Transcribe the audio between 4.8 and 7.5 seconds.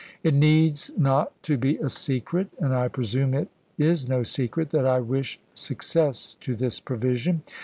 I wish success to this provision.